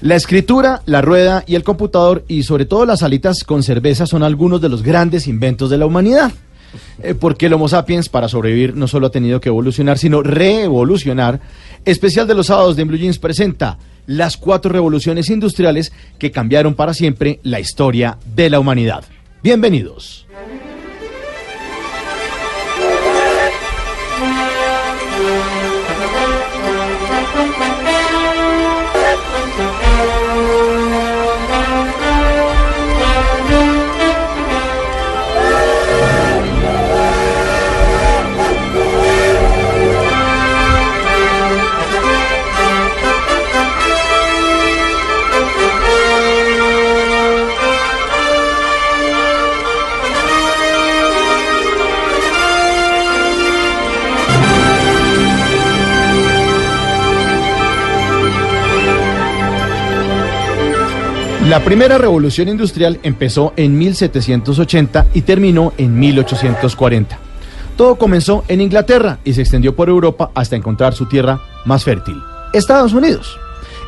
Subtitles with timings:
[0.00, 4.22] La escritura, la rueda y el computador y sobre todo las alitas con cerveza son
[4.22, 6.32] algunos de los grandes inventos de la humanidad.
[7.02, 11.40] Eh, porque el Homo sapiens para sobrevivir no solo ha tenido que evolucionar, sino reevolucionar.
[11.84, 16.94] Especial de los sábados de Blue Jeans presenta las cuatro revoluciones industriales que cambiaron para
[16.94, 19.04] siempre la historia de la humanidad.
[19.42, 20.26] Bienvenidos.
[61.48, 67.18] La primera revolución industrial empezó en 1780 y terminó en 1840.
[67.74, 72.20] Todo comenzó en Inglaterra y se extendió por Europa hasta encontrar su tierra más fértil,
[72.52, 73.38] Estados Unidos.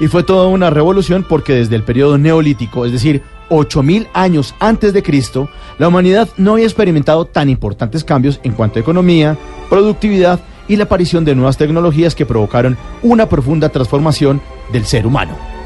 [0.00, 4.94] Y fue toda una revolución porque desde el periodo neolítico, es decir, 8000 años antes
[4.94, 9.36] de Cristo, la humanidad no había experimentado tan importantes cambios en cuanto a economía,
[9.68, 14.40] productividad y la aparición de nuevas tecnologías que provocaron una profunda transformación
[14.72, 15.59] del ser humano.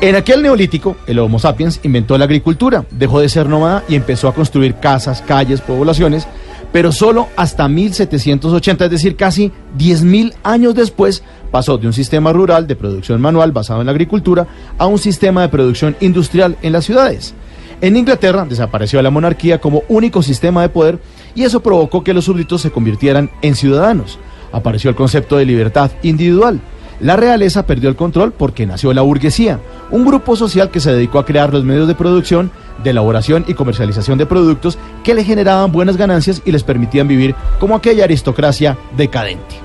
[0.00, 4.28] En aquel neolítico, el Homo sapiens inventó la agricultura, dejó de ser nómada y empezó
[4.28, 6.24] a construir casas, calles, poblaciones,
[6.72, 12.68] pero solo hasta 1780, es decir, casi 10.000 años después, pasó de un sistema rural
[12.68, 14.46] de producción manual basado en la agricultura
[14.78, 17.34] a un sistema de producción industrial en las ciudades.
[17.80, 21.00] En Inglaterra desapareció la monarquía como único sistema de poder
[21.34, 24.20] y eso provocó que los súbditos se convirtieran en ciudadanos.
[24.52, 26.60] Apareció el concepto de libertad individual
[27.00, 29.60] la realeza perdió el control porque nació la burguesía,
[29.90, 32.50] un grupo social que se dedicó a crear los medios de producción,
[32.82, 37.34] de elaboración y comercialización de productos que le generaban buenas ganancias y les permitían vivir
[37.60, 39.56] como aquella aristocracia decadente.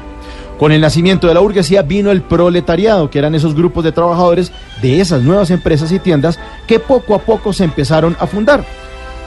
[0.60, 4.52] Con el nacimiento de la burguesía vino el proletariado, que eran esos grupos de trabajadores
[4.82, 8.64] de esas nuevas empresas y tiendas que poco a poco se empezaron a fundar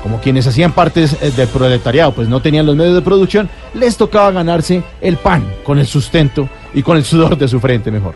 [0.06, 3.97] como quienes hacían parte eh, del proletariado, pues no tenían los medios de producción, les
[3.97, 8.15] tocaba ganarse el pan con el sustento y con el sudor de su frente mejor.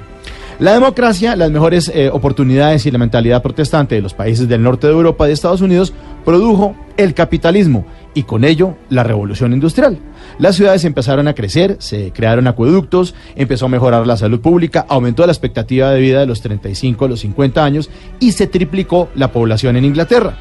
[0.61, 4.87] La democracia, las mejores eh, oportunidades y la mentalidad protestante de los países del norte
[4.87, 5.93] de Europa y de Estados Unidos
[6.25, 7.85] produjo el capitalismo
[8.15, 9.99] y con ello la revolución industrial.
[10.39, 15.27] Las ciudades empezaron a crecer, se crearon acueductos, empezó a mejorar la salud pública, aumentó
[15.27, 17.91] la expectativa de vida de los 35 a los 50 años
[18.21, 20.37] y se triplicó la población en Inglaterra.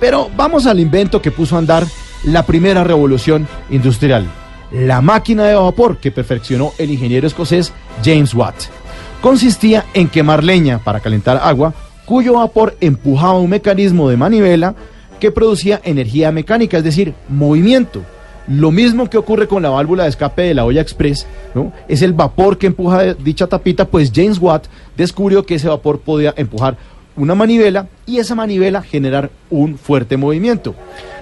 [0.00, 1.86] Pero vamos al invento que puso a andar
[2.24, 4.26] la primera revolución industrial,
[4.70, 7.72] la máquina de vapor que perfeccionó el ingeniero escocés
[8.04, 8.54] James Watt.
[9.20, 14.74] Consistía en quemar leña para calentar agua, cuyo vapor empujaba un mecanismo de manivela
[15.20, 18.02] que producía energía mecánica, es decir, movimiento.
[18.48, 21.72] Lo mismo que ocurre con la válvula de escape de la olla express, ¿no?
[21.86, 24.66] Es el vapor que empuja dicha tapita, pues James Watt
[24.96, 26.76] descubrió que ese vapor podía empujar
[27.16, 30.74] una manivela y esa manivela generar un fuerte movimiento.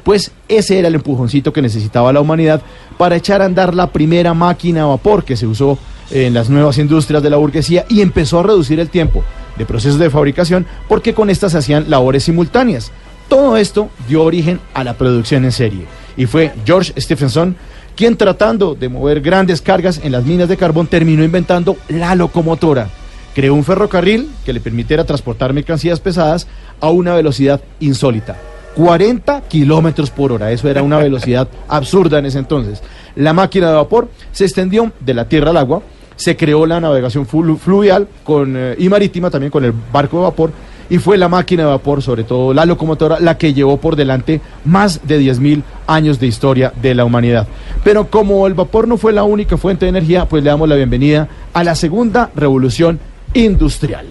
[0.04, 2.62] Pues ese era el empujoncito que necesitaba la humanidad
[2.96, 5.78] para echar a andar la primera máquina a vapor que se usó
[6.10, 9.22] en las nuevas industrias de la burguesía y empezó a reducir el tiempo
[9.56, 12.90] de procesos de fabricación porque con estas se hacían labores simultáneas.
[13.28, 15.86] Todo esto dio origen a la producción en serie
[16.16, 17.56] y fue George Stephenson
[17.94, 22.88] quien tratando de mover grandes cargas en las minas de carbón terminó inventando la locomotora
[23.34, 26.46] creó un ferrocarril que le permitiera transportar mercancías pesadas
[26.80, 28.36] a una velocidad insólita.
[28.74, 32.82] 40 kilómetros por hora, eso era una velocidad absurda en ese entonces.
[33.16, 35.82] La máquina de vapor se extendió de la tierra al agua,
[36.16, 40.52] se creó la navegación fluvial con, eh, y marítima también con el barco de vapor
[40.90, 44.40] y fue la máquina de vapor, sobre todo la locomotora, la que llevó por delante
[44.64, 47.46] más de 10.000 años de historia de la humanidad.
[47.84, 50.74] Pero como el vapor no fue la única fuente de energía, pues le damos la
[50.74, 52.98] bienvenida a la segunda revolución
[53.34, 54.06] industrial.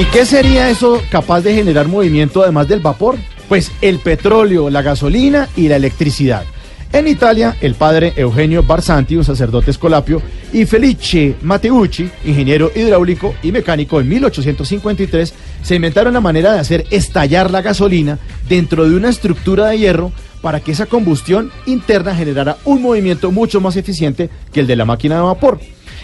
[0.00, 3.16] ¿Y qué sería eso capaz de generar movimiento además del vapor?
[3.48, 6.44] Pues el petróleo, la gasolina y la electricidad.
[6.92, 10.20] En Italia, el padre Eugenio Barsanti, un sacerdote escolapio,
[10.52, 15.32] y Felice Matteucci, ingeniero hidráulico y mecánico en 1853,
[15.62, 20.10] se inventaron la manera de hacer estallar la gasolina dentro de una estructura de hierro
[20.42, 24.84] para que esa combustión interna generara un movimiento mucho más eficiente que el de la
[24.84, 25.60] máquina de vapor.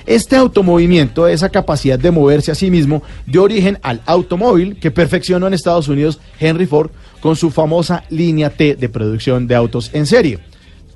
[0.06, 5.48] Este automovimiento, esa capacidad de moverse a sí mismo, dio origen al automóvil que perfeccionó
[5.48, 6.90] en Estados Unidos Henry Ford
[7.20, 10.38] con su famosa línea T de producción de autos en serie.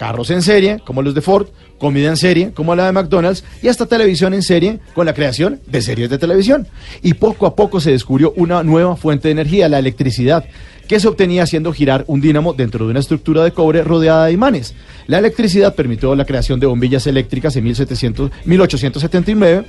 [0.00, 3.68] Carros en serie, como los de Ford, comida en serie, como la de McDonald's, y
[3.68, 6.66] hasta televisión en serie, con la creación de series de televisión.
[7.02, 10.46] Y poco a poco se descubrió una nueva fuente de energía, la electricidad,
[10.88, 14.32] que se obtenía haciendo girar un dínamo dentro de una estructura de cobre rodeada de
[14.32, 14.74] imanes.
[15.06, 19.66] La electricidad permitió la creación de bombillas eléctricas en 1700, 1879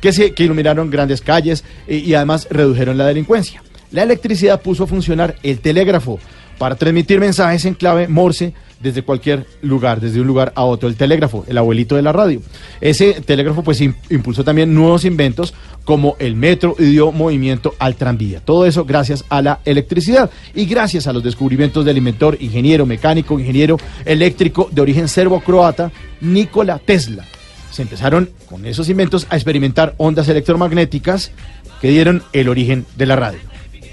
[0.00, 3.64] que, se, iluminaron grandes calles y, y además redujeron la delincuencia.
[3.90, 6.20] La electricidad puso a funcionar el telégrafo
[6.62, 10.88] para transmitir mensajes en clave Morse desde cualquier lugar, desde un lugar a otro.
[10.88, 12.40] El telégrafo, el abuelito de la radio.
[12.80, 15.54] Ese telégrafo pues im- impulsó también nuevos inventos
[15.84, 18.38] como el metro y dio movimiento al tranvía.
[18.44, 23.40] Todo eso gracias a la electricidad y gracias a los descubrimientos del inventor, ingeniero mecánico,
[23.40, 27.24] ingeniero eléctrico de origen serbo-croata, Nikola Tesla.
[27.72, 31.32] Se empezaron con esos inventos a experimentar ondas electromagnéticas
[31.80, 33.40] que dieron el origen de la radio.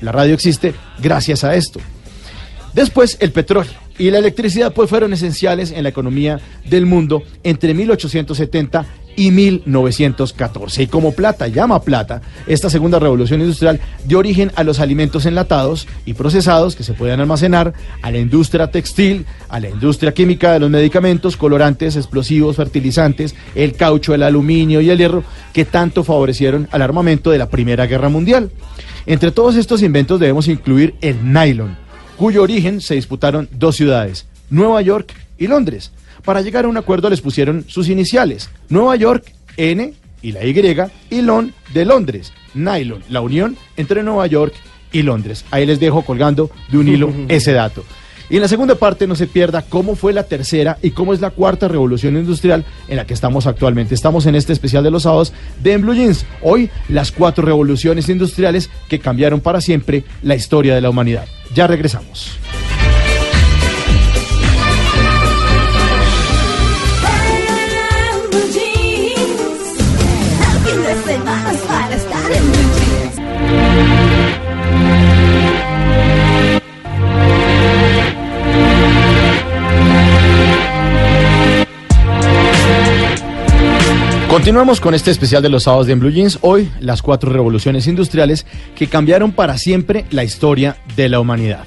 [0.01, 1.79] La radio existe gracias a esto.
[2.73, 7.73] Después el petróleo y la electricidad pues fueron esenciales en la economía del mundo entre
[7.73, 8.85] 1870
[9.19, 10.83] y 1914.
[10.83, 15.89] Y como plata llama plata, esta segunda revolución industrial dio origen a los alimentos enlatados
[16.05, 20.59] y procesados que se pueden almacenar, a la industria textil, a la industria química de
[20.59, 26.69] los medicamentos, colorantes, explosivos, fertilizantes, el caucho, el aluminio y el hierro, que tanto favorecieron
[26.71, 28.51] al armamento de la Primera Guerra Mundial.
[29.05, 31.75] Entre todos estos inventos debemos incluir el nylon,
[32.19, 35.93] cuyo origen se disputaron dos ciudades, Nueva York y Londres.
[36.25, 40.53] Para llegar a un acuerdo les pusieron sus iniciales, Nueva York, N y la Y,
[41.11, 44.53] y Lon de Londres, Nylon, la unión entre Nueva York
[44.91, 45.45] y Londres.
[45.49, 47.85] Ahí les dejo colgando de un hilo ese dato.
[48.29, 51.21] Y en la segunda parte no se pierda cómo fue la tercera y cómo es
[51.21, 53.95] la cuarta revolución industrial en la que estamos actualmente.
[53.95, 56.25] Estamos en este especial de los sábados de En Blue Jeans.
[56.41, 61.25] Hoy las cuatro revoluciones industriales que cambiaron para siempre la historia de la humanidad.
[61.55, 62.37] Ya regresamos.
[84.49, 86.39] Continuamos con este especial de los sábados de Blue Jeans.
[86.41, 91.65] Hoy las cuatro revoluciones industriales que cambiaron para siempre la historia de la humanidad.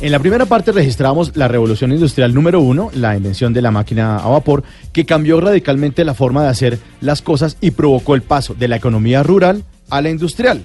[0.00, 4.16] En la primera parte registramos la revolución industrial número uno, la invención de la máquina
[4.16, 8.54] a vapor, que cambió radicalmente la forma de hacer las cosas y provocó el paso
[8.54, 10.64] de la economía rural a la industrial.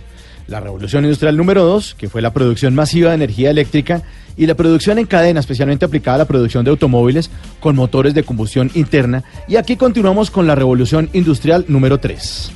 [0.51, 4.01] La revolución industrial número dos, que fue la producción masiva de energía eléctrica
[4.36, 7.31] y la producción en cadena, especialmente aplicada a la producción de automóviles
[7.62, 9.24] con motores de combustión interna.
[9.48, 12.51] Y aquí continuamos con la revolución industrial número tres.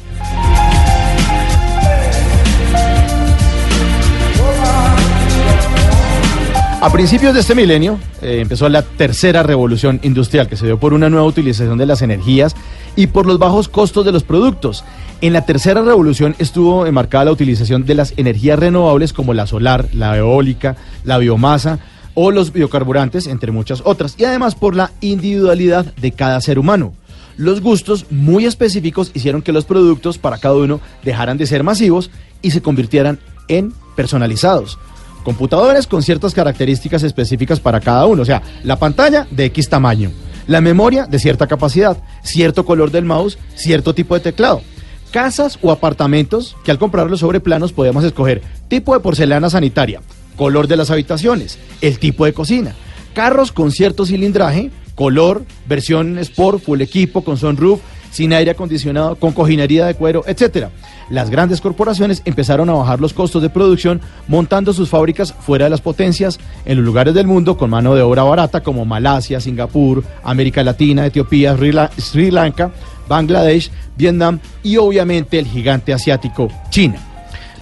[6.85, 10.93] A principios de este milenio eh, empezó la tercera revolución industrial que se dio por
[10.93, 12.55] una nueva utilización de las energías
[12.95, 14.83] y por los bajos costos de los productos.
[15.19, 19.89] En la tercera revolución estuvo enmarcada la utilización de las energías renovables como la solar,
[19.93, 21.79] la eólica, la biomasa
[22.13, 26.93] o los biocarburantes, entre muchas otras, y además por la individualidad de cada ser humano.
[27.35, 32.11] Los gustos muy específicos hicieron que los productos para cada uno dejaran de ser masivos
[32.43, 33.17] y se convirtieran
[33.47, 34.77] en personalizados.
[35.25, 40.11] Computadores con ciertas características específicas para cada uno, o sea, la pantalla de X tamaño,
[40.45, 44.61] la memoria de cierta capacidad, cierto color del mouse, cierto tipo de teclado.
[45.09, 50.03] Casas o apartamentos que al comprarlos sobre planos podemos escoger tipo de porcelana sanitaria,
[50.35, 52.75] color de las habitaciones, el tipo de cocina.
[53.15, 57.79] Carros con cierto cilindraje, color, versión Sport, full equipo, con sunroof,
[58.15, 60.71] sin aire acondicionado, con cojinería de cuero, etcétera.
[61.09, 65.69] Las grandes corporaciones empezaron a bajar los costos de producción montando sus fábricas fuera de
[65.69, 70.01] las potencias en los lugares del mundo con mano de obra barata como Malasia, Singapur,
[70.23, 71.57] América Latina, Etiopía,
[71.97, 72.71] Sri Lanka,
[73.09, 76.95] Bangladesh, Vietnam y obviamente el gigante asiático China.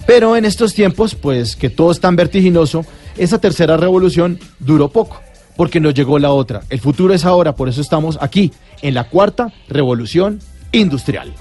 [0.06, 5.20] Pero en estos tiempos, pues que todo es tan vertiginoso, esa tercera revolución duró poco,
[5.56, 6.62] porque nos llegó la otra.
[6.70, 10.40] El futuro es ahora, por eso estamos aquí, en la cuarta revolución
[10.72, 11.32] industrial.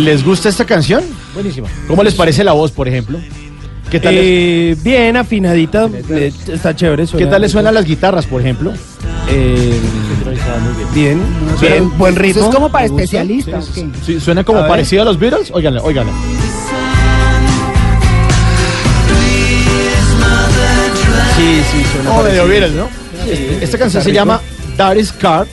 [0.00, 1.04] ¿Les gusta esta canción?
[1.34, 1.68] Buenísima.
[1.86, 3.18] ¿Cómo les parece la voz, por ejemplo?
[3.90, 5.88] ¿Qué tal, les- Eh, bien, afinadita.
[6.10, 7.06] eh, está chévere.
[7.06, 8.72] ¿qué tal les suenan las guitarras, por ejemplo?
[9.28, 9.78] Eh,
[10.94, 11.20] bien.
[11.60, 12.40] Bien, buen ritmo.
[12.42, 13.68] Eso es como para especialistas.
[14.06, 15.50] Sí, ¿Suena como A parecido a los Beatles?
[15.52, 16.12] Óiganla, óiganla.
[21.36, 22.46] Sí, sí, suena Como medio.
[22.46, 22.88] Beatles, ¿no?
[23.60, 24.20] Esta canción se rico.
[24.20, 24.40] llama
[24.76, 25.46] That is Car,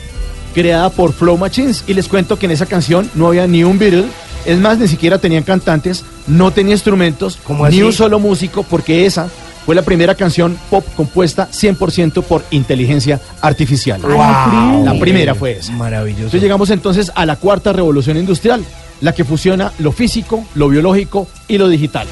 [0.54, 1.84] creada por Flow Machines.
[1.86, 4.06] Y les cuento que en esa canción no había ni un Beatle.
[4.48, 7.82] Es más, ni siquiera tenían cantantes, no tenía instrumentos, ¿Cómo ni así?
[7.82, 9.28] un solo músico, porque esa
[9.66, 14.00] fue la primera canción pop compuesta 100% por inteligencia artificial.
[14.00, 14.86] Wow.
[14.86, 15.72] La primera fue esa.
[15.72, 16.20] Maravilloso.
[16.22, 18.64] Entonces llegamos entonces a la cuarta revolución industrial,
[19.02, 22.08] la que fusiona lo físico, lo biológico y lo digital.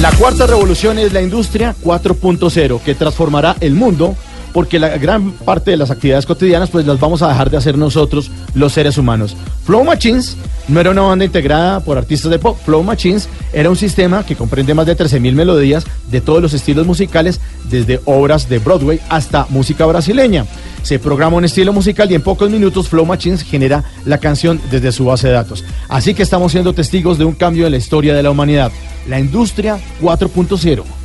[0.00, 4.14] La cuarta revolución es la industria 4.0 que transformará el mundo
[4.52, 7.76] porque la gran parte de las actividades cotidianas pues las vamos a dejar de hacer
[7.76, 9.36] nosotros los seres humanos.
[9.64, 10.36] Flow Machines
[10.68, 12.58] no era una banda integrada por artistas de pop.
[12.64, 16.86] Flow Machines era un sistema que comprende más de 13.000 melodías de todos los estilos
[16.86, 17.40] musicales,
[17.70, 20.46] desde obras de Broadway hasta música brasileña.
[20.82, 24.92] Se programa un estilo musical y en pocos minutos Flow Machines genera la canción desde
[24.92, 25.64] su base de datos.
[25.88, 28.72] Así que estamos siendo testigos de un cambio en la historia de la humanidad.
[29.08, 30.97] La industria 4.0.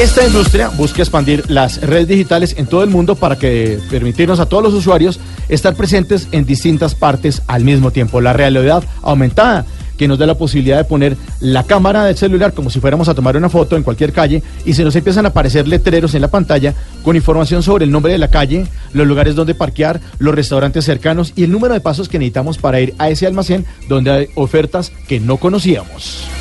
[0.00, 4.46] Esta industria busca expandir las redes digitales en todo el mundo para que permitirnos a
[4.46, 8.22] todos los usuarios estar presentes en distintas partes al mismo tiempo.
[8.22, 9.66] La realidad aumentada
[9.98, 13.14] que nos da la posibilidad de poner la cámara del celular como si fuéramos a
[13.14, 16.28] tomar una foto en cualquier calle y se nos empiezan a aparecer letreros en la
[16.28, 20.86] pantalla con información sobre el nombre de la calle, los lugares donde parquear, los restaurantes
[20.86, 24.28] cercanos y el número de pasos que necesitamos para ir a ese almacén donde hay
[24.34, 26.39] ofertas que no conocíamos.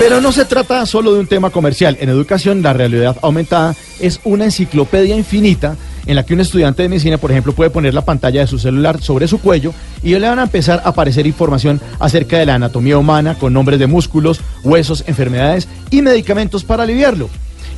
[0.00, 1.98] Pero no se trata solo de un tema comercial.
[2.00, 5.76] En educación, la realidad aumentada es una enciclopedia infinita
[6.06, 8.58] en la que un estudiante de medicina, por ejemplo, puede poner la pantalla de su
[8.58, 12.54] celular sobre su cuello y le van a empezar a aparecer información acerca de la
[12.54, 17.28] anatomía humana con nombres de músculos, huesos, enfermedades y medicamentos para aliviarlo.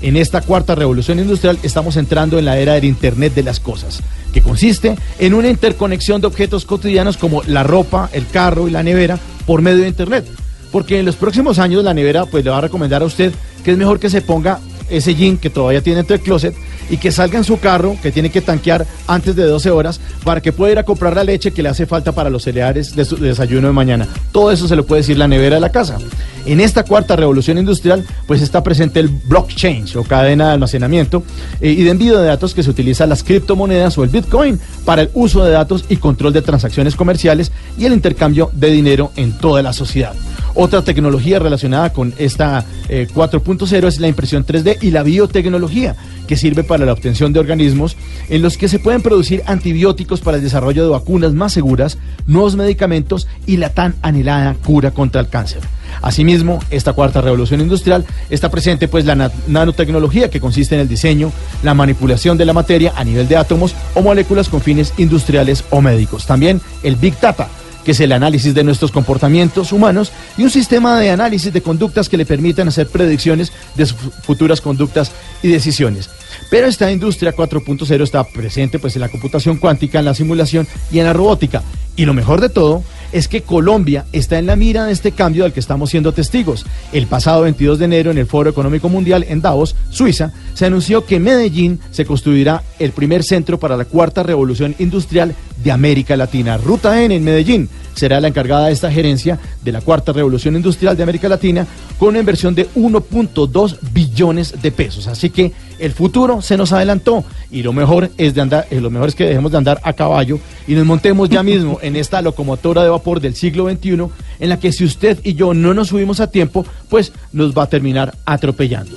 [0.00, 4.00] En esta cuarta revolución industrial estamos entrando en la era del Internet de las Cosas,
[4.32, 8.84] que consiste en una interconexión de objetos cotidianos como la ropa, el carro y la
[8.84, 10.24] nevera por medio de Internet.
[10.72, 13.70] Porque en los próximos años la nevera pues le va a recomendar a usted que
[13.70, 14.58] es mejor que se ponga
[14.90, 16.54] ese jean que todavía tiene entre el closet
[16.90, 20.40] y que salga en su carro que tiene que tanquear antes de 12 horas para
[20.40, 23.04] que pueda ir a comprar la leche que le hace falta para los cereales de
[23.04, 24.06] su de desayuno de mañana.
[24.32, 25.98] Todo eso se lo puede decir la nevera de la casa.
[26.44, 31.22] En esta cuarta revolución industrial pues está presente el blockchain o cadena de almacenamiento
[31.60, 35.02] eh, y de envío de datos que se utiliza las criptomonedas o el bitcoin para
[35.02, 39.38] el uso de datos y control de transacciones comerciales y el intercambio de dinero en
[39.38, 40.14] toda la sociedad.
[40.54, 45.96] Otra tecnología relacionada con esta eh, 4.0 es la impresión 3D y la biotecnología,
[46.28, 47.96] que sirve para la obtención de organismos
[48.28, 52.54] en los que se pueden producir antibióticos para el desarrollo de vacunas más seguras, nuevos
[52.56, 55.60] medicamentos y la tan anhelada cura contra el cáncer.
[56.00, 60.88] Asimismo, esta cuarta revolución industrial está presente pues la na- nanotecnología que consiste en el
[60.88, 61.30] diseño,
[61.62, 65.80] la manipulación de la materia a nivel de átomos o moléculas con fines industriales o
[65.82, 66.26] médicos.
[66.26, 67.48] También el Big Data,
[67.84, 72.08] que es el análisis de nuestros comportamientos humanos y un sistema de análisis de conductas
[72.08, 75.12] que le permitan hacer predicciones de sus futuras conductas
[75.42, 76.10] y decisiones.
[76.50, 80.98] Pero esta industria 4.0 está presente pues en la computación cuántica, en la simulación y
[80.98, 81.62] en la robótica.
[81.96, 82.82] Y lo mejor de todo
[83.12, 86.66] es que Colombia está en la mira de este cambio del que estamos siendo testigos.
[86.92, 91.04] El pasado 22 de enero en el Foro Económico Mundial en Davos, Suiza, se anunció
[91.04, 96.56] que Medellín se construirá el primer centro para la cuarta revolución industrial de América Latina.
[96.56, 100.96] Ruta N en Medellín será la encargada de esta gerencia de la cuarta revolución industrial
[100.96, 101.66] de América Latina
[102.02, 105.06] con una inversión de 1.2 billones de pesos.
[105.06, 108.90] Así que el futuro se nos adelantó y lo mejor es de andar, eh, lo
[108.90, 112.20] mejor es que dejemos de andar a caballo y nos montemos ya mismo en esta
[112.20, 114.08] locomotora de vapor del siglo XXI
[114.40, 117.62] en la que si usted y yo no nos subimos a tiempo, pues nos va
[117.62, 118.96] a terminar atropellando.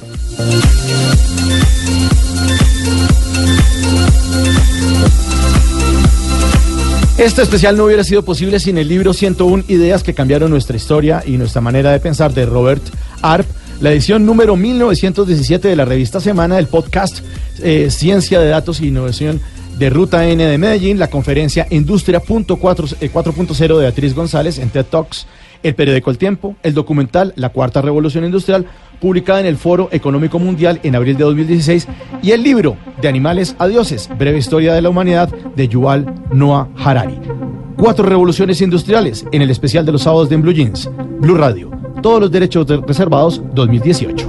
[7.17, 11.23] Este especial no hubiera sido posible sin el libro 101 Ideas que cambiaron nuestra historia
[11.25, 12.83] y nuestra manera de pensar de Robert
[13.21, 13.47] Arp,
[13.79, 17.21] la edición número 1917 de la revista Semana del podcast
[17.63, 19.39] eh, Ciencia de Datos e Innovación
[19.77, 25.25] de Ruta N de Medellín, la conferencia Industria.4.0 de Beatriz González en TED Talks
[25.63, 28.65] el periódico El Tiempo, el documental La Cuarta Revolución Industrial,
[28.99, 31.87] publicada en el Foro Económico Mundial en abril de 2016,
[32.21, 36.67] y el libro De Animales a Dioses, Breve Historia de la Humanidad, de Yuval Noah
[36.77, 37.19] Harari.
[37.77, 40.89] Cuatro revoluciones industriales en el especial de los sábados de Blue Jeans.
[41.19, 41.69] Blue Radio.
[42.01, 44.27] Todos los derechos de- reservados 2018.